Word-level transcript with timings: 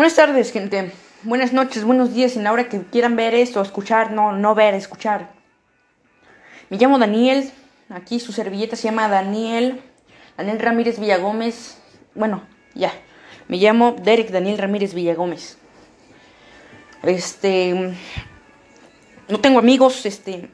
Buenas 0.00 0.16
tardes, 0.16 0.50
gente. 0.50 0.92
Buenas 1.24 1.52
noches, 1.52 1.84
buenos 1.84 2.14
días 2.14 2.34
en 2.34 2.44
la 2.44 2.52
hora 2.52 2.70
que 2.70 2.80
quieran 2.84 3.16
ver 3.16 3.34
esto, 3.34 3.60
escuchar, 3.60 4.12
no, 4.12 4.32
no 4.32 4.54
ver, 4.54 4.72
escuchar. 4.72 5.28
Me 6.70 6.78
llamo 6.78 6.98
Daniel. 6.98 7.50
Aquí 7.90 8.18
su 8.18 8.32
servilleta 8.32 8.76
se 8.76 8.84
llama 8.84 9.08
Daniel. 9.08 9.82
Daniel 10.38 10.58
Ramírez 10.58 10.98
Villagómez. 10.98 11.82
Bueno, 12.14 12.44
ya. 12.72 12.94
Me 13.46 13.58
llamo 13.58 13.94
Derek 14.02 14.30
Daniel 14.30 14.56
Ramírez 14.56 14.94
Villagómez. 14.94 15.58
Este. 17.02 17.92
No 19.28 19.38
tengo 19.40 19.58
amigos, 19.58 20.06
este. 20.06 20.48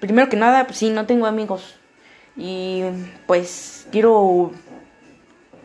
Primero 0.00 0.30
que 0.30 0.38
nada, 0.38 0.64
pues 0.66 0.78
sí, 0.78 0.88
no 0.88 1.04
tengo 1.04 1.26
amigos. 1.26 1.78
Y 2.34 2.80
pues 3.26 3.86
quiero. 3.92 4.52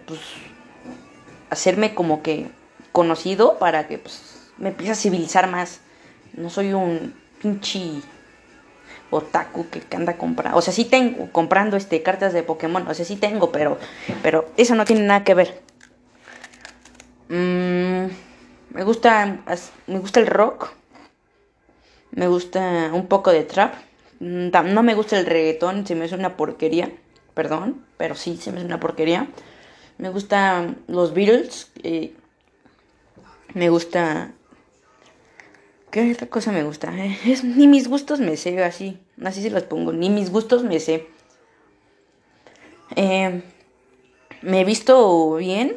Pues. 0.06 0.20
Hacerme 1.50 1.96
como 1.96 2.22
que 2.22 2.59
conocido 2.92 3.58
para 3.60 3.88
que 3.88 3.98
pues, 3.98 4.52
me 4.58 4.70
empiece 4.70 4.92
a 4.92 4.96
civilizar 4.96 5.50
más. 5.50 5.80
No 6.34 6.50
soy 6.50 6.74
un 6.74 7.14
pinche 7.42 8.02
otaku 9.12 9.68
que 9.70 9.96
anda 9.96 10.18
comprando. 10.18 10.58
O 10.58 10.62
sea, 10.62 10.74
sí 10.74 10.86
tengo 10.86 11.32
comprando 11.32 11.78
este 11.78 12.04
cartas 12.04 12.34
de 12.34 12.44
Pokémon. 12.44 12.88
O 12.88 12.94
sea, 12.94 13.06
sí 13.06 13.16
tengo, 13.16 13.52
pero, 13.52 13.78
pero 14.22 14.50
eso 14.58 14.76
no 14.76 14.86
tiene 14.86 15.04
nada 15.04 15.24
que 15.24 15.34
ver. 15.34 15.62
Mm, 17.30 18.08
me 18.74 18.84
gusta, 18.84 19.40
me 19.88 20.00
gusta 20.00 20.20
el 20.20 20.28
rock. 20.28 20.72
Me 22.12 22.28
gusta 22.28 22.92
un 22.94 23.08
poco 23.08 23.32
de 23.32 23.44
trap. 23.44 23.74
Mm, 24.20 24.50
no 24.74 24.84
me 24.84 24.96
gusta 24.96 25.18
el 25.18 25.26
reggaetón, 25.26 25.86
se 25.86 25.96
me 25.96 26.06
hace 26.06 26.16
una 26.16 26.38
porquería. 26.38 26.92
Perdón, 27.34 27.86
pero 27.98 28.16
sí, 28.16 28.38
se 28.38 28.52
me 28.52 28.58
hace 28.58 28.66
una 28.66 28.80
porquería. 28.80 29.28
Me 29.98 30.10
gustan 30.10 30.78
los 30.88 31.14
Beatles. 31.14 31.72
Eh, 31.84 32.14
me 33.54 33.70
gusta. 33.70 34.34
¿Qué 35.92 36.12
otra 36.12 36.28
cosa 36.28 36.52
me 36.52 36.64
gusta? 36.64 36.96
Eh, 36.96 37.18
es, 37.26 37.44
ni 37.44 37.68
mis 37.68 37.88
gustos 37.88 38.20
me 38.20 38.38
sé, 38.38 38.64
así. 38.64 39.00
Así 39.24 39.42
se 39.42 39.50
los 39.50 39.64
pongo. 39.64 39.92
Ni 39.92 40.10
mis 40.10 40.32
gustos 40.32 40.64
me 40.64 40.80
sé. 40.80 41.08
Eh, 42.96 43.42
me 44.42 44.62
he 44.62 44.66
visto 44.66 45.36
bien. 45.36 45.76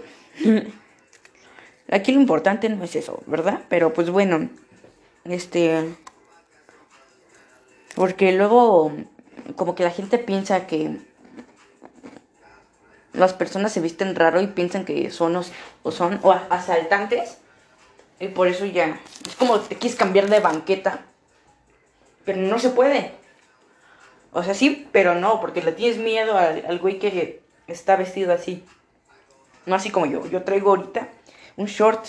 Aquí 1.91 2.13
lo 2.13 2.21
importante 2.21 2.69
no 2.69 2.85
es 2.85 2.97
eso, 2.97 3.23
¿verdad? 3.27 3.63
Pero 3.69 3.93
pues 3.93 4.11
bueno. 4.11 4.51
Este. 5.25 5.97
Porque 7.95 8.33
luego. 8.33 8.93
Como 9.57 9.75
que 9.75 9.85
la 9.85 9.91
gente 9.91 10.19
piensa 10.19 10.67
que. 10.67 10.99
Las 13.15 13.35
personas 13.35 13.73
se 13.73 13.81
visten 13.81 14.15
raro 14.15 14.41
y 14.41 14.47
piensan 14.47 14.87
que 14.87 15.11
son 15.11 15.37
o 15.37 15.91
son 15.91 16.19
o 16.23 16.33
asaltantes 16.33 17.42
y 18.23 18.29
por 18.29 18.47
eso 18.47 18.65
ya. 18.65 19.01
Es 19.27 19.35
como 19.35 19.59
te 19.59 19.77
quieres 19.77 19.99
cambiar 19.99 20.31
de 20.31 20.39
banqueta. 20.39 21.01
Pero 22.25 22.39
no 22.39 22.61
se 22.61 22.71
puede. 22.71 23.11
O 24.31 24.45
sea, 24.45 24.55
sí, 24.55 24.89
pero 24.93 25.17
no, 25.17 25.41
porque 25.41 25.61
le 25.61 25.73
tienes 25.73 25.99
miedo 25.99 26.39
al, 26.39 26.79
güey 26.79 27.01
que 27.01 27.43
está 27.67 27.97
vestido 27.97 28.33
así. 28.33 28.65
No 29.67 29.75
así 29.75 29.91
como 29.91 30.07
yo. 30.07 30.25
Yo 30.29 30.45
traigo 30.45 30.71
ahorita 30.71 31.09
un 31.57 31.67
short 31.67 32.07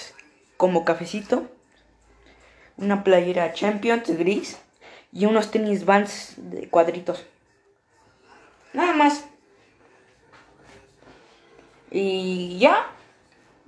como 0.55 0.85
cafecito, 0.85 1.47
una 2.77 3.03
playera 3.03 3.53
Champions 3.53 4.15
gris 4.15 4.59
y 5.11 5.25
unos 5.25 5.49
tenis 5.49 5.83
Vans 5.83 6.35
de 6.37 6.69
cuadritos. 6.69 7.25
Nada 8.73 8.93
más. 8.93 9.25
Y 11.89 12.59
ya. 12.59 12.85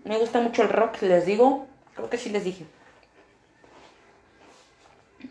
Me 0.04 0.20
gusta 0.20 0.40
mucho 0.42 0.62
el 0.62 0.70
rock, 0.70 1.02
les 1.02 1.26
digo. 1.26 1.68
Creo 1.96 2.10
que 2.10 2.18
sí 2.18 2.30
les 2.30 2.44
dije. 2.44 2.66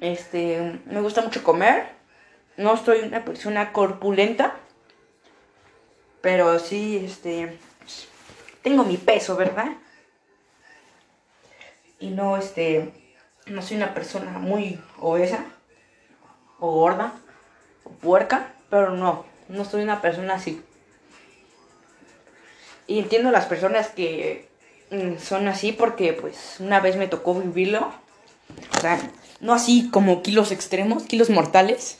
Este, 0.00 0.80
me 0.86 1.00
gusta 1.00 1.22
mucho 1.22 1.42
comer. 1.44 1.88
No 2.56 2.76
soy 2.76 3.00
una 3.00 3.24
persona 3.24 3.72
corpulenta. 3.72 4.56
Pero 6.20 6.58
sí, 6.58 7.04
este, 7.04 7.58
tengo 8.62 8.84
mi 8.84 8.96
peso, 8.96 9.36
¿verdad? 9.36 9.72
Y 12.00 12.08
no, 12.10 12.38
este, 12.38 12.92
no 13.46 13.60
soy 13.60 13.76
una 13.76 13.92
persona 13.92 14.38
muy 14.38 14.80
obesa 14.98 15.44
o 16.58 16.70
gorda 16.70 17.12
o 17.84 17.90
puerca, 17.90 18.54
pero 18.70 18.90
no, 18.90 19.26
no 19.48 19.64
soy 19.66 19.82
una 19.82 20.00
persona 20.00 20.34
así. 20.34 20.64
Y 22.86 22.98
entiendo 22.98 23.30
las 23.30 23.46
personas 23.46 23.88
que 23.88 24.48
son 25.18 25.48
así 25.48 25.72
porque 25.72 26.12
pues 26.12 26.56
una 26.60 26.80
vez 26.80 26.96
me 26.96 27.08
tocó 27.08 27.34
vivirlo. 27.34 27.92
O 28.76 28.80
sea, 28.80 28.98
no 29.40 29.52
así 29.54 29.90
como 29.90 30.22
kilos 30.22 30.52
extremos, 30.52 31.04
kilos 31.04 31.30
mortales. 31.30 31.98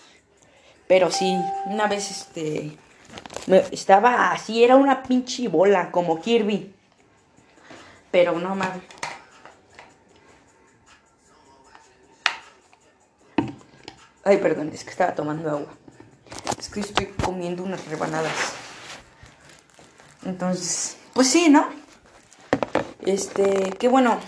Pero 0.87 1.11
sí, 1.11 1.37
una 1.67 1.87
vez 1.87 2.11
este... 2.11 2.77
estaba 3.71 4.33
así, 4.33 4.65
era 4.65 4.77
una 4.77 5.03
pinche 5.03 5.49
bola, 5.49 5.91
como 5.91 6.21
Kirby. 6.21 6.75
Pero 8.11 8.39
no 8.39 8.55
mames. 8.55 8.83
Ay, 14.25 14.39
perdón, 14.39 14.71
es 14.73 14.85
que 14.85 14.91
estaba 14.91 15.15
tomando 15.15 15.51
agua. 15.51 15.75
Es 16.59 16.69
que 16.69 16.81
estoy 16.81 17.07
comiendo 17.07 17.63
unas 17.63 17.85
rebanadas. 17.87 18.55
Entonces, 20.25 20.97
pues 21.13 21.29
sí, 21.29 21.51
¿no? 21.51 21.69
Este, 23.05 23.71
qué 23.79 23.89
bueno. 23.89 24.19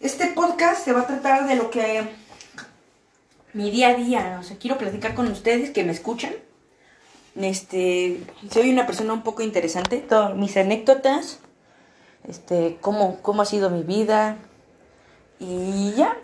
Este 0.00 0.28
podcast 0.28 0.82
se 0.82 0.92
va 0.92 1.02
a 1.02 1.06
tratar 1.06 1.46
de 1.46 1.56
lo 1.56 1.70
que 1.70 2.08
mi 3.52 3.70
día 3.70 3.88
a 3.88 3.94
día, 3.94 4.38
o 4.40 4.42
sea, 4.42 4.56
quiero 4.56 4.78
platicar 4.78 5.14
con 5.14 5.30
ustedes 5.30 5.70
que 5.70 5.84
me 5.84 5.92
escuchan. 5.92 6.32
Este, 7.34 8.22
soy 8.50 8.72
una 8.72 8.86
persona 8.86 9.12
un 9.12 9.22
poco 9.22 9.42
interesante, 9.42 9.98
todas 9.98 10.34
mis 10.34 10.56
anécdotas, 10.56 11.40
este, 12.26 12.78
cómo, 12.80 13.20
cómo 13.20 13.42
ha 13.42 13.46
sido 13.46 13.68
mi 13.68 13.82
vida 13.82 14.38
y 15.38 15.92
ya. 15.96 16.16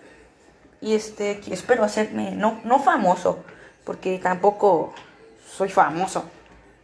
Y 0.81 0.95
este, 0.95 1.41
espero 1.51 1.85
hacerme 1.85 2.31
no, 2.31 2.61
no 2.65 2.79
famoso, 2.79 3.45
porque 3.85 4.19
tampoco 4.19 4.95
soy 5.47 5.69
famoso, 5.69 6.25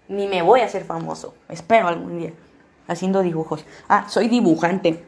ni 0.09 0.27
me 0.27 0.43
voy 0.43 0.61
a 0.61 0.67
hacer 0.67 0.85
famoso, 0.85 1.35
espero 1.49 1.89
algún 1.89 2.19
día 2.19 2.33
haciendo 2.89 3.23
dibujos. 3.23 3.65
Ah, 3.89 4.07
soy 4.09 4.29
dibujante. 4.29 5.05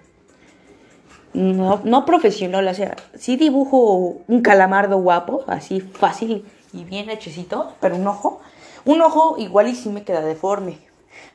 No, 1.33 1.81
no 1.85 2.05
profesional, 2.05 2.67
o 2.67 2.75
sea, 2.75 2.97
sí 3.17 3.37
dibujo 3.37 4.21
un 4.27 4.43
calamardo 4.43 4.99
guapo, 4.99 5.45
así 5.47 5.81
fácil 5.81 6.45
y 6.73 6.85
bien 6.85 7.09
hechecito, 7.09 7.75
pero 7.81 7.97
un 7.97 8.07
ojo, 8.07 8.41
un 8.85 9.01
ojo 9.01 9.37
igual 9.39 9.69
y 9.69 9.77
sí 9.77 9.91
me 9.91 10.03
queda 10.03 10.23
deforme, 10.23 10.79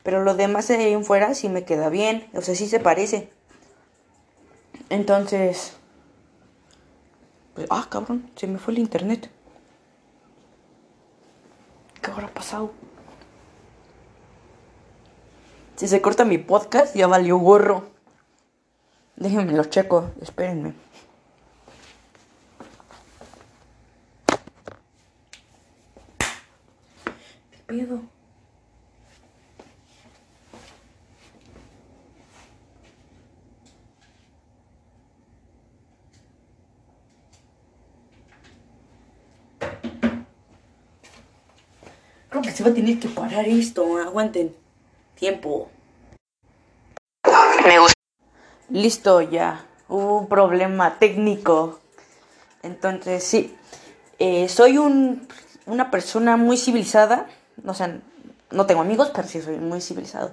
pero 0.02 0.22
lo 0.22 0.34
demás 0.34 0.68
de 0.68 0.76
ahí 0.76 0.92
en 0.92 1.04
fuera 1.04 1.34
sí 1.34 1.48
me 1.48 1.64
queda 1.64 1.88
bien, 1.88 2.28
o 2.34 2.42
sea, 2.42 2.54
sí 2.54 2.66
se 2.66 2.78
parece. 2.78 3.30
Entonces, 4.90 5.76
ah, 7.70 7.86
cabrón, 7.88 8.30
se 8.36 8.46
me 8.46 8.58
fue 8.58 8.74
el 8.74 8.80
internet. 8.80 9.30
¿Qué 12.02 12.10
habrá 12.10 12.28
pasado? 12.28 12.70
Si 15.76 15.88
se 15.88 16.00
corta 16.00 16.24
mi 16.24 16.38
podcast, 16.38 16.96
ya 16.96 17.06
valió 17.06 17.36
gorro. 17.36 17.84
Déjenme 19.16 19.52
lo 19.52 19.64
checo, 19.64 20.10
espérenme. 20.22 20.72
¿Qué 27.50 27.58
pedo? 27.66 28.00
Creo 42.30 42.42
que 42.42 42.50
se 42.50 42.64
va 42.64 42.70
a 42.70 42.74
tener 42.74 42.98
que 42.98 43.08
parar 43.08 43.46
esto, 43.46 43.98
aguanten. 43.98 44.56
Tiempo. 45.16 45.70
Me 47.66 47.80
gusta. 47.80 47.94
Listo, 48.70 49.20
ya. 49.20 49.66
Hubo 49.88 50.20
un 50.20 50.28
problema 50.28 51.00
técnico. 51.00 51.80
Entonces, 52.62 53.24
sí. 53.24 53.56
Eh, 54.20 54.48
soy 54.48 54.78
un, 54.78 55.26
una 55.66 55.90
persona 55.90 56.36
muy 56.36 56.58
civilizada. 56.58 57.26
O 57.66 57.74
sea, 57.74 58.00
no 58.52 58.66
tengo 58.66 58.82
amigos, 58.82 59.10
pero 59.12 59.26
sí 59.26 59.42
soy 59.42 59.56
muy 59.56 59.80
civilizado. 59.80 60.30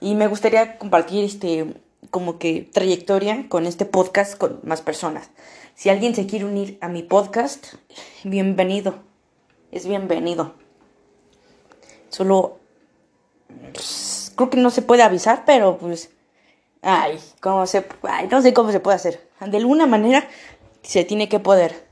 Y 0.00 0.14
me 0.14 0.26
gustaría 0.26 0.76
compartir 0.76 1.24
este 1.24 1.74
como 2.10 2.38
que 2.38 2.68
trayectoria 2.70 3.48
con 3.48 3.64
este 3.64 3.86
podcast 3.86 4.36
con 4.36 4.60
más 4.62 4.82
personas. 4.82 5.30
Si 5.74 5.88
alguien 5.88 6.14
se 6.14 6.26
quiere 6.26 6.44
unir 6.44 6.76
a 6.82 6.88
mi 6.88 7.02
podcast, 7.02 7.76
bienvenido. 8.24 8.96
Es 9.72 9.86
bienvenido. 9.86 10.52
Solo 12.10 12.58
creo 14.36 14.50
que 14.50 14.58
no 14.58 14.70
se 14.70 14.82
puede 14.82 15.02
avisar, 15.02 15.44
pero 15.46 15.78
pues 15.78 16.10
Ay, 16.86 17.18
cómo 17.40 17.66
se, 17.66 17.82
ay, 18.02 18.28
no 18.30 18.42
sé 18.42 18.52
cómo 18.52 18.70
se 18.70 18.78
puede 18.78 18.96
hacer. 18.96 19.26
De 19.40 19.56
alguna 19.56 19.86
manera 19.86 20.28
se 20.82 21.02
tiene 21.02 21.30
que 21.30 21.40
poder. 21.40 21.88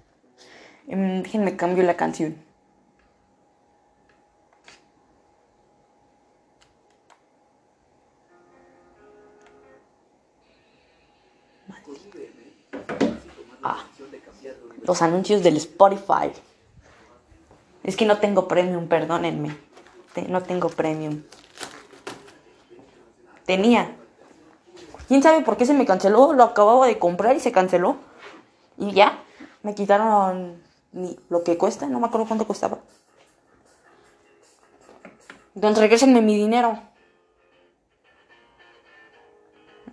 Em, 0.87 1.23
déjenme 1.23 1.57
cambio 1.57 1.83
la 1.83 1.97
canción. 1.97 2.37
Ah, 13.63 13.87
los 14.83 15.01
anuncios 15.01 15.43
del 15.43 15.57
Spotify. 15.57 16.33
Es 17.83 17.97
que 17.97 18.05
no 18.05 18.19
tengo 18.19 18.47
premium, 18.47 18.89
perdónenme. 18.89 19.57
no 20.29 20.43
tengo 20.43 20.69
premium. 20.69 21.23
Tenía. 23.47 24.02
¿Quién 25.13 25.23
sabe 25.23 25.43
por 25.43 25.59
qué 25.59 25.67
se 25.67 25.75
me 25.75 25.85
canceló? 25.85 26.33
Lo 26.33 26.43
acababa 26.43 26.87
de 26.87 26.99
comprar 26.99 27.37
y 27.37 27.41
se 27.41 27.53
canceló. 27.53 27.99
Y 28.79 28.93
ya, 28.93 29.23
me 29.63 29.75
quitaron 29.75 30.63
lo 31.29 31.45
que 31.45 31.59
cuesta, 31.59 31.85
no 31.85 32.01
me 32.01 32.07
acuerdo 32.07 32.27
cuánto 32.27 32.47
costaba. 32.47 32.79
Entonces 35.55 35.83
regresenme 35.83 36.23
mi 36.23 36.35
dinero. 36.35 36.79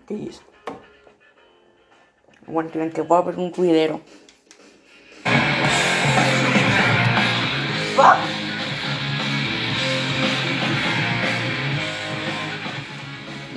¿Qué 0.08 0.24
es? 0.24 0.42
Bueno, 2.48 2.70
tienen 2.70 2.94
que 2.94 3.02
va 3.02 3.18
a 3.18 3.20
haber 3.20 3.36
un 3.40 3.54
ruidero. 3.54 4.00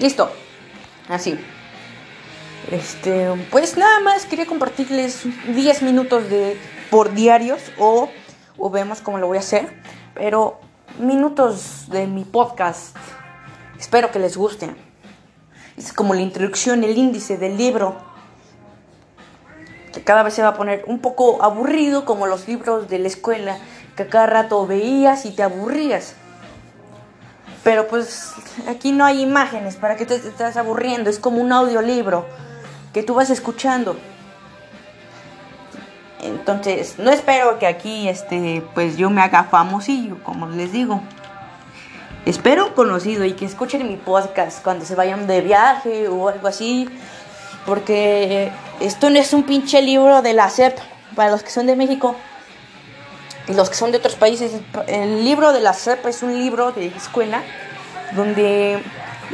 Listo. 0.01 0.29
Así. 1.09 1.39
Este, 2.71 3.29
pues 3.51 3.77
nada 3.77 4.01
más 4.01 4.25
quería 4.25 4.47
compartirles 4.47 5.25
10 5.55 5.83
minutos 5.83 6.29
de 6.31 6.57
por 6.91 7.13
diarios 7.13 7.61
o, 7.79 8.09
o 8.57 8.71
vemos 8.71 9.01
cómo 9.01 9.19
lo 9.19 9.27
voy 9.27 9.39
a 9.39 9.41
hacer, 9.41 9.73
pero 10.15 10.61
minutos 10.99 11.89
de 11.89 12.07
mi 12.07 12.25
podcast. 12.25 12.97
Espero 13.79 14.11
que 14.11 14.19
les 14.19 14.37
guste. 14.37 14.75
Es 15.77 15.93
como 15.93 16.15
la 16.15 16.21
introducción, 16.21 16.85
el 16.85 16.97
índice 16.97 17.37
del 17.37 17.57
libro. 17.57 17.97
Que 19.93 20.03
cada 20.03 20.23
vez 20.23 20.35
se 20.35 20.43
va 20.43 20.49
a 20.49 20.55
poner 20.55 20.85
un 20.87 21.01
poco 21.01 21.43
aburrido 21.43 22.05
como 22.05 22.27
los 22.27 22.47
libros 22.47 22.89
de 22.89 22.99
la 22.99 23.09
escuela 23.09 23.59
que 23.97 24.07
cada 24.07 24.27
rato 24.27 24.67
veías 24.67 25.27
y 25.27 25.33
te 25.33 25.43
aburrías. 25.43 26.15
Pero 27.63 27.87
pues 27.87 28.33
aquí 28.69 28.93
no 28.93 29.05
hay 29.05 29.23
imágenes 29.23 29.77
para 29.77 29.97
que 29.97 30.05
te 30.05 30.17
estás 30.17 30.57
aburriendo, 30.57 31.11
es 31.11 31.19
como 31.19 31.41
un 31.41 31.53
audiolibro 31.53 32.27
que 32.93 33.03
tú 33.03 33.15
vas 33.15 33.31
escuchando. 33.31 33.97
Entonces, 36.21 36.99
no 36.99 37.11
espero 37.11 37.59
que 37.59 37.67
aquí 37.67 38.09
este 38.09 38.63
pues 38.75 38.97
yo 38.97 39.11
me 39.11 39.23
haga 39.23 39.45
famosillo, 39.45 40.23
como 40.23 40.49
les 40.49 40.73
digo. 40.73 41.01
Espero 42.27 42.75
conocido 42.75 43.25
y 43.25 43.33
que 43.33 43.45
escuchen 43.45 43.89
mi 43.89 43.97
podcast 43.97 44.63
cuando 44.63 44.85
se 44.85 44.95
vayan 44.95 45.27
de 45.27 45.41
viaje 45.41 46.07
o 46.07 46.29
algo 46.29 46.47
así, 46.47 46.89
porque 47.67 48.53
esto 48.81 49.11
no 49.11 49.19
es 49.19 49.33
un 49.33 49.43
pinche 49.43 49.83
libro 49.83 50.23
de 50.23 50.33
la 50.33 50.49
SEP 50.49 50.79
para 51.17 51.31
los 51.31 51.43
que 51.43 51.51
son 51.51 51.67
de 51.67 51.75
México 51.75 52.15
los 53.49 53.71
que 53.71 53.77
son 53.77 53.91
de 53.91 53.99
otros 53.99 54.15
países. 54.15 54.53
El 54.87 55.25
libro 55.25 55.53
de 55.53 55.61
la 55.61 55.73
SEP 55.73 56.07
es 56.07 56.23
un 56.23 56.39
libro 56.39 56.73
de 56.73 56.87
escuela 56.87 57.43
donde 58.15 58.83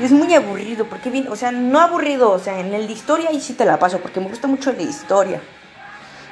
es 0.02 0.12
muy 0.12 0.32
aburrido, 0.34 0.86
porque 0.86 1.26
o 1.28 1.36
sea, 1.36 1.50
no 1.50 1.80
aburrido, 1.80 2.30
o 2.30 2.38
sea, 2.38 2.60
en 2.60 2.72
el 2.72 2.86
de 2.86 2.92
historia 2.92 3.30
ahí 3.30 3.40
sí 3.40 3.54
te 3.54 3.64
la 3.64 3.78
paso, 3.78 3.98
porque 3.98 4.20
me 4.20 4.28
gusta 4.28 4.46
mucho 4.46 4.72
la 4.72 4.82
historia. 4.82 5.40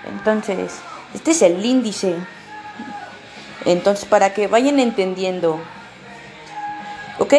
Entonces, 0.06 0.73
este 1.14 1.32
es 1.32 1.43
el 1.43 1.64
índice. 1.64 2.14
Entonces, 3.64 4.05
para 4.05 4.32
que 4.32 4.46
vayan 4.46 4.79
entendiendo. 4.79 5.61
¿Ok? 7.19 7.34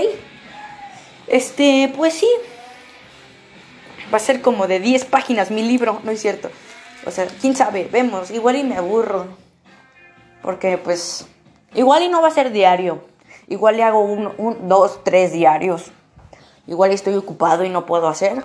Este, 1.27 1.93
pues 1.95 2.13
sí. 2.13 2.29
Va 4.13 4.17
a 4.17 4.21
ser 4.21 4.41
como 4.41 4.67
de 4.67 4.79
10 4.79 5.05
páginas 5.05 5.51
mi 5.51 5.63
libro, 5.63 6.01
no 6.03 6.11
es 6.11 6.21
cierto. 6.21 6.49
O 7.05 7.11
sea, 7.11 7.27
quién 7.41 7.55
sabe, 7.55 7.87
vemos, 7.91 8.31
igual 8.31 8.57
y 8.57 8.63
me 8.63 8.75
aburro. 8.75 9.46
Porque 10.41 10.77
pues, 10.77 11.27
igual 11.73 12.03
y 12.03 12.09
no 12.09 12.21
va 12.21 12.27
a 12.29 12.31
ser 12.31 12.51
diario. 12.51 13.03
Igual 13.47 13.77
le 13.77 13.83
hago 13.83 14.01
un, 14.01 14.67
dos, 14.67 15.03
tres 15.03 15.31
diarios. 15.31 15.91
Igual 16.67 16.91
estoy 16.91 17.15
ocupado 17.15 17.63
y 17.63 17.69
no 17.69 17.85
puedo 17.85 18.07
hacer. 18.07 18.43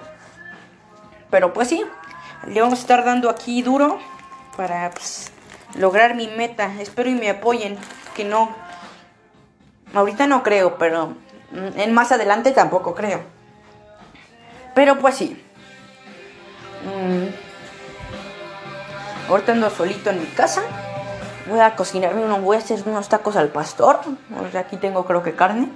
Pero 1.30 1.52
pues 1.52 1.68
sí, 1.68 1.84
le 2.46 2.60
vamos 2.60 2.78
a 2.78 2.82
estar 2.82 3.04
dando 3.04 3.28
aquí 3.28 3.62
duro 3.62 3.98
para 4.56 4.90
pues, 4.90 5.32
lograr 5.74 6.14
mi 6.14 6.28
meta. 6.28 6.72
Espero 6.80 7.10
y 7.10 7.14
me 7.14 7.30
apoyen. 7.30 7.76
Que 8.14 8.24
no. 8.24 8.54
Ahorita 9.94 10.26
no 10.26 10.42
creo, 10.42 10.78
pero 10.78 11.14
en 11.52 11.92
más 11.92 12.12
adelante 12.12 12.52
tampoco 12.52 12.94
creo. 12.94 13.22
Pero 14.74 14.98
pues 14.98 15.16
sí. 15.16 15.42
Mm. 16.84 17.28
Ahorita 19.30 19.52
ando 19.52 19.70
solito 19.70 20.10
en 20.10 20.20
mi 20.20 20.26
casa 20.26 20.62
voy 21.46 21.60
a 21.60 21.74
cocinarme 21.76 22.24
unos, 22.24 22.40
voy 22.40 22.56
a 22.56 22.60
hacer 22.60 22.82
unos 22.86 23.08
tacos 23.08 23.36
al 23.36 23.48
pastor. 23.48 24.00
O 24.40 24.50
sea, 24.50 24.60
aquí 24.60 24.76
tengo 24.76 25.04
creo 25.04 25.22
que 25.22 25.34
carne. 25.34 25.68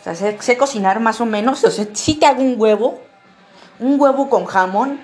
O 0.00 0.04
sea, 0.04 0.14
sé, 0.14 0.56
cocinar 0.56 1.00
más 1.00 1.20
o 1.20 1.26
menos. 1.26 1.64
O 1.64 1.70
sea, 1.70 1.86
sí 1.92 2.14
te 2.14 2.26
hago 2.26 2.42
un 2.42 2.54
huevo. 2.58 3.00
Un 3.78 4.00
huevo 4.00 4.28
con 4.28 4.46
jamón. 4.46 5.00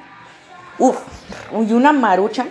Uf, 0.79 0.99
y 1.53 1.73
una 1.73 1.93
marucha. 1.93 2.47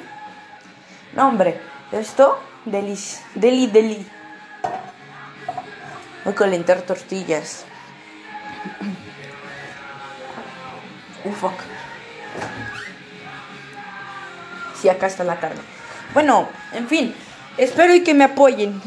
No, 1.13 1.27
hombre, 1.27 1.59
esto, 1.91 2.39
delis, 2.65 3.21
deli, 3.35 3.67
deli. 3.67 4.07
Voy 6.23 6.33
a 6.33 6.35
calentar 6.35 6.81
tortillas. 6.81 7.65
Uf, 11.25 11.37
fuck. 11.37 11.53
Sí, 14.79 14.89
acá 14.89 15.07
está 15.07 15.23
la 15.23 15.39
carne. 15.39 15.61
Bueno, 16.13 16.47
en 16.73 16.87
fin, 16.87 17.13
espero 17.57 17.95
y 17.95 18.01
que 18.01 18.13
me 18.13 18.25
apoyen. 18.25 18.81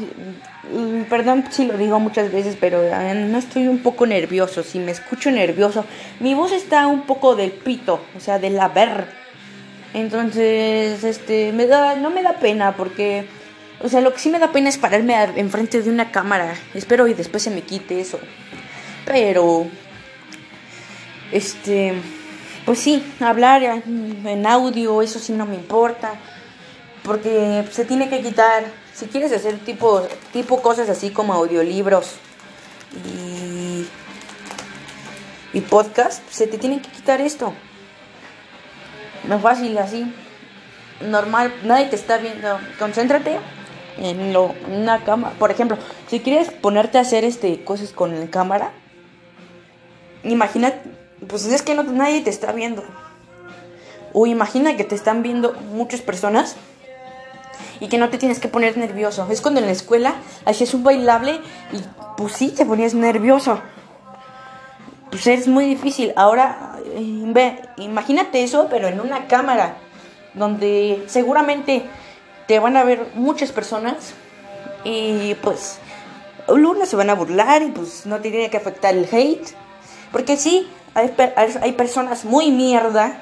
Mm, 0.71 1.03
perdón 1.03 1.45
si 1.49 1.65
lo 1.65 1.77
digo 1.77 1.99
muchas 1.99 2.31
veces, 2.31 2.57
pero 2.59 2.83
eh, 2.83 3.13
no 3.13 3.37
estoy 3.37 3.67
un 3.67 3.79
poco 3.79 4.05
nervioso. 4.05 4.63
Si 4.63 4.79
me 4.79 4.91
escucho 4.91 5.31
nervioso, 5.31 5.85
mi 6.19 6.33
voz 6.33 6.51
está 6.51 6.87
un 6.87 7.01
poco 7.01 7.35
del 7.35 7.51
pito, 7.51 8.01
o 8.15 8.19
sea, 8.19 8.39
de 8.39 8.49
la 8.49 8.69
ver. 8.69 9.05
Entonces, 9.93 11.03
este, 11.03 11.53
me 11.53 11.65
da, 11.67 11.95
no 11.95 12.09
me 12.09 12.21
da 12.21 12.33
pena 12.33 12.75
porque, 12.75 13.27
o 13.81 13.89
sea, 13.89 14.01
lo 14.01 14.13
que 14.13 14.19
sí 14.19 14.29
me 14.29 14.39
da 14.39 14.51
pena 14.51 14.69
es 14.69 14.77
pararme 14.77 15.15
enfrente 15.37 15.81
de 15.81 15.89
una 15.89 16.11
cámara. 16.11 16.53
Espero 16.73 17.07
y 17.07 17.13
después 17.13 17.43
se 17.43 17.49
me 17.49 17.61
quite 17.61 17.99
eso. 18.01 18.19
Pero, 19.05 19.67
este, 21.31 21.93
pues 22.65 22.79
sí, 22.79 23.03
hablar 23.21 23.63
en 23.63 24.45
audio, 24.45 25.01
eso 25.01 25.19
sí 25.19 25.31
no 25.31 25.45
me 25.45 25.55
importa 25.55 26.15
porque 27.07 27.65
se 27.71 27.85
tiene 27.85 28.09
que 28.09 28.21
quitar, 28.21 28.65
si 28.93 29.07
quieres 29.07 29.31
hacer 29.31 29.57
tipo, 29.59 30.05
tipo 30.33 30.61
cosas 30.61 30.89
así 30.89 31.09
como 31.09 31.33
audiolibros 31.33 32.15
y, 33.05 33.87
y 35.53 35.61
podcast, 35.61 36.21
se 36.29 36.47
te 36.47 36.57
tiene 36.57 36.81
que 36.81 36.89
quitar 36.89 37.21
esto. 37.21 37.53
No 39.27 39.39
fácil 39.39 39.77
así, 39.77 40.13
normal, 41.01 41.53
nadie 41.63 41.85
te 41.85 41.95
está 41.95 42.17
viendo, 42.17 42.59
concéntrate 42.77 43.39
en, 43.97 44.33
lo, 44.33 44.53
una 44.69 45.03
cámara. 45.05 45.33
Por 45.39 45.49
ejemplo, 45.49 45.77
si 46.07 46.19
quieres 46.19 46.51
ponerte 46.51 46.97
a 46.97 47.01
hacer 47.01 47.23
este 47.23 47.63
cosas 47.63 47.93
con 47.93 48.19
la 48.19 48.27
cámara, 48.27 48.73
imagina, 50.23 50.73
pues 51.27 51.45
es 51.45 51.61
que 51.61 51.73
no, 51.73 51.83
nadie 51.83 52.21
te 52.21 52.29
está 52.29 52.51
viendo. 52.51 52.83
O 54.11 54.27
imagina 54.27 54.75
que 54.75 54.83
te 54.83 54.95
están 54.95 55.23
viendo 55.23 55.53
muchas 55.71 56.01
personas 56.01 56.57
y 57.79 57.87
que 57.87 57.97
no 57.97 58.09
te 58.09 58.17
tienes 58.17 58.39
que 58.39 58.47
poner 58.47 58.77
nervioso. 58.77 59.27
Es 59.29 59.41
cuando 59.41 59.59
en 59.59 59.65
la 59.65 59.71
escuela 59.71 60.15
hacías 60.45 60.73
un 60.73 60.83
bailable 60.83 61.39
y 61.71 61.81
pues 62.17 62.33
sí, 62.33 62.49
te 62.49 62.65
ponías 62.65 62.93
nervioso. 62.93 63.61
Pues 65.09 65.27
es 65.27 65.47
muy 65.47 65.65
difícil. 65.65 66.13
Ahora, 66.15 66.79
eh, 66.85 67.23
ve, 67.27 67.61
imagínate 67.77 68.43
eso, 68.43 68.67
pero 68.69 68.87
en 68.87 68.99
una 68.99 69.27
cámara 69.27 69.77
donde 70.33 71.03
seguramente 71.07 71.83
te 72.47 72.59
van 72.59 72.77
a 72.77 72.83
ver 72.83 73.07
muchas 73.15 73.51
personas 73.51 74.13
y 74.83 75.35
pues 75.35 75.79
algunas 76.47 76.89
se 76.89 76.95
van 76.95 77.09
a 77.09 77.15
burlar 77.15 77.61
y 77.61 77.67
pues 77.67 78.05
no 78.05 78.17
te 78.17 78.31
tiene 78.31 78.49
que 78.49 78.57
afectar 78.57 78.95
el 78.95 79.07
hate. 79.11 79.49
Porque 80.11 80.37
sí, 80.37 80.69
hay, 80.93 81.13
hay 81.35 81.71
personas 81.73 82.25
muy 82.25 82.51
mierda. 82.51 83.21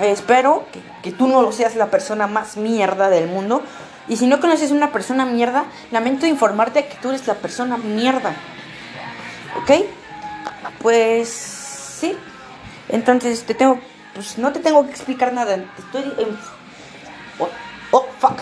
Espero 0.00 0.66
que 0.72 0.80
que 1.06 1.12
tú 1.12 1.28
no 1.28 1.52
seas 1.52 1.76
la 1.76 1.86
persona 1.86 2.26
más 2.26 2.56
mierda 2.56 3.08
del 3.08 3.28
mundo. 3.28 3.62
Y 4.08 4.16
si 4.16 4.26
no 4.26 4.40
conoces 4.40 4.72
una 4.72 4.90
persona 4.90 5.24
mierda, 5.24 5.66
lamento 5.92 6.26
informarte 6.26 6.88
que 6.88 6.96
tú 6.96 7.10
eres 7.10 7.28
la 7.28 7.34
persona 7.34 7.76
mierda. 7.76 8.34
¿Ok? 9.62 9.86
Pues 10.82 11.28
sí. 11.28 12.16
Entonces 12.88 13.44
te 13.44 13.54
tengo, 13.54 13.78
pues 14.14 14.36
no 14.36 14.52
te 14.52 14.58
tengo 14.58 14.84
que 14.84 14.90
explicar 14.90 15.32
nada. 15.32 15.64
Estoy 15.78 16.02
en... 16.18 16.36
Oh, 17.38 17.48
oh, 17.92 18.06
fuck. 18.18 18.40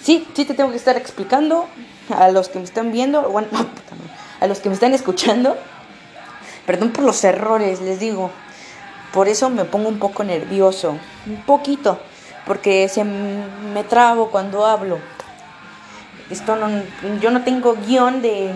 Sí, 0.00 0.26
sí 0.32 0.46
te 0.46 0.54
tengo 0.54 0.70
que 0.70 0.78
estar 0.78 0.96
explicando 0.96 1.68
a 2.18 2.30
los 2.30 2.48
que 2.48 2.60
me 2.60 2.64
están 2.64 2.92
viendo, 2.92 3.28
bueno, 3.28 3.48
a 4.40 4.46
los 4.46 4.60
que 4.60 4.70
me 4.70 4.74
están 4.74 4.94
escuchando. 4.94 5.54
Perdón 6.64 6.92
por 6.92 7.04
los 7.04 7.22
errores, 7.24 7.82
les 7.82 8.00
digo. 8.00 8.30
Por 9.16 9.28
eso 9.28 9.48
me 9.48 9.64
pongo 9.64 9.88
un 9.88 9.98
poco 9.98 10.24
nervioso, 10.24 10.98
un 11.26 11.42
poquito, 11.46 11.98
porque 12.44 12.86
se 12.86 13.02
me 13.02 13.82
trabo 13.82 14.30
cuando 14.30 14.66
hablo. 14.66 14.98
Esto 16.28 16.54
no, 16.54 16.68
yo 17.18 17.30
no 17.30 17.42
tengo 17.42 17.76
guion 17.76 18.20
de, 18.20 18.52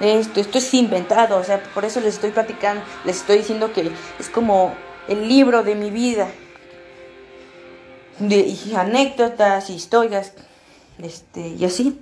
esto, 0.00 0.38
esto 0.38 0.58
es 0.58 0.74
inventado, 0.74 1.38
o 1.38 1.42
sea, 1.42 1.60
por 1.74 1.84
eso 1.84 1.98
les 1.98 2.14
estoy 2.14 2.30
platicando, 2.30 2.84
les 3.04 3.16
estoy 3.16 3.38
diciendo 3.38 3.72
que 3.72 3.90
es 4.20 4.30
como 4.30 4.74
el 5.08 5.26
libro 5.26 5.64
de 5.64 5.74
mi 5.74 5.90
vida, 5.90 6.28
de 8.20 8.56
anécdotas, 8.76 9.70
historias, 9.70 10.34
este, 11.02 11.48
y 11.48 11.64
así. 11.64 12.00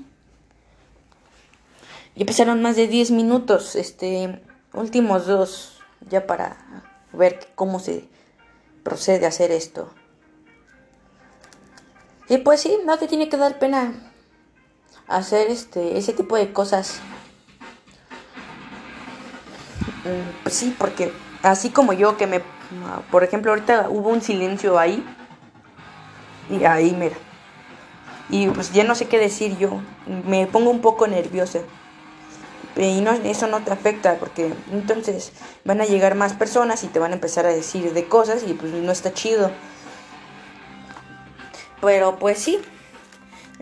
Ya 2.17 2.27
pasaron 2.27 2.61
más 2.61 2.77
de 2.77 2.87
10 2.87 3.13
minutos, 3.13 3.77
este, 3.77 4.43
últimos 4.75 5.27
dos, 5.27 5.81
ya 6.11 6.27
para 6.27 6.59
ver 7.17 7.49
cómo 7.55 7.81
se 7.81 8.09
procede 8.83 9.25
a 9.25 9.29
hacer 9.29 9.51
esto. 9.51 9.89
Y 12.29 12.39
pues 12.39 12.61
sí, 12.61 12.79
no 12.85 12.99
te 12.99 13.09
tiene 13.09 13.29
que 13.29 13.37
dar 13.37 13.59
pena 13.59 13.93
hacer 15.09 15.49
este 15.51 15.97
ese 15.99 16.13
tipo 16.13 16.37
de 16.37 16.53
cosas. 16.53 17.01
Pues 20.43 20.55
sí, 20.55 20.75
porque 20.79 21.13
así 21.43 21.71
como 21.71 21.93
yo 21.93 22.17
que 22.17 22.27
me 22.27 22.43
por 23.11 23.25
ejemplo, 23.25 23.53
ahorita 23.53 23.89
hubo 23.91 24.09
un 24.11 24.21
silencio 24.21 24.79
ahí 24.79 25.05
y 26.51 26.65
ahí 26.65 26.93
mira. 26.93 27.17
Y 28.29 28.49
pues 28.49 28.73
ya 28.73 28.83
no 28.85 28.95
sé 28.95 29.07
qué 29.07 29.19
decir 29.19 29.57
yo, 29.57 29.81
me 30.27 30.47
pongo 30.47 30.71
un 30.71 30.81
poco 30.81 31.07
nerviosa. 31.07 31.61
Y 32.77 33.01
no, 33.01 33.13
eso 33.13 33.47
no 33.47 33.63
te 33.65 33.73
afecta 33.73 34.17
porque 34.17 34.53
entonces 34.71 35.33
van 35.65 35.81
a 35.81 35.87
llegar 35.87 36.15
más 36.15 36.35
personas 36.35 36.85
y 36.85 36.89
te 36.89 36.99
van 36.99 37.13
a 37.13 37.15
empezar 37.15 37.47
a 37.47 37.55
decir 37.55 37.93
de 37.95 38.07
cosas 38.07 38.45
y 38.47 38.53
pues 38.53 38.71
no 38.73 38.93
está 38.93 39.15
chido. 39.15 39.51
Pero 41.81 42.19
pues 42.19 42.39
sí. 42.39 42.59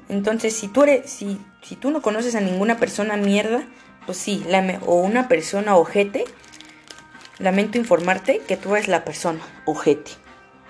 Entonces 0.09 0.57
si 0.57 0.67
tú 0.69 0.83
eres, 0.83 1.11
si, 1.11 1.41
si 1.63 1.77
tú 1.77 1.91
no 1.91 2.03
conoces 2.03 2.35
a 2.35 2.41
ninguna 2.41 2.79
persona 2.79 3.17
mierda, 3.17 3.65
pues 4.05 4.19
sí, 4.19 4.45
o 4.85 4.97
una 4.97 5.29
persona 5.29 5.77
ojete, 5.77 6.25
lamento 7.39 7.79
informarte 7.79 8.41
que 8.41 8.57
tú 8.57 8.75
eres 8.75 8.89
la 8.89 9.05
persona 9.05 9.41
ojete. 9.65 10.11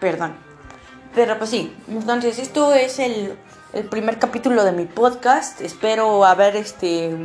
Perdón. 0.01 0.35
Pero 1.15 1.39
pues 1.39 1.49
sí, 1.51 1.75
entonces 1.89 2.39
esto 2.39 2.75
es 2.75 2.99
el, 2.99 3.37
el 3.73 3.85
primer 3.85 4.19
capítulo 4.19 4.65
de 4.65 4.73
mi 4.73 4.85
podcast. 4.85 5.63
Espero 5.63 6.25
haber 6.25 6.57
este 6.57 7.17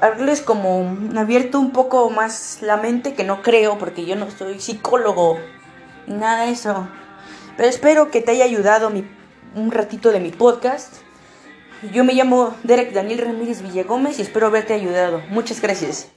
haberles 0.00 0.40
como 0.40 0.96
abierto 1.16 1.60
un 1.60 1.72
poco 1.72 2.10
más 2.10 2.58
la 2.60 2.76
mente, 2.76 3.14
que 3.14 3.24
no 3.24 3.42
creo, 3.42 3.78
porque 3.78 4.06
yo 4.06 4.16
no 4.16 4.30
soy 4.30 4.60
psicólogo, 4.60 5.38
nada 6.06 6.44
de 6.44 6.52
eso. 6.52 6.88
Pero 7.56 7.68
espero 7.68 8.10
que 8.10 8.20
te 8.20 8.32
haya 8.32 8.44
ayudado 8.44 8.90
mi, 8.90 9.04
un 9.54 9.70
ratito 9.70 10.12
de 10.12 10.20
mi 10.20 10.30
podcast. 10.30 10.94
Yo 11.92 12.04
me 12.04 12.14
llamo 12.14 12.54
Derek 12.64 12.92
Daniel 12.92 13.20
Ramírez 13.20 13.62
Villagómez 13.62 14.18
y 14.18 14.22
espero 14.22 14.46
haberte 14.46 14.74
ayudado. 14.74 15.22
Muchas 15.30 15.60
gracias. 15.60 16.08